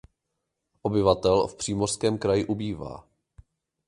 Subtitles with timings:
[0.81, 3.07] Obyvatel v přímořském kraji ubývá.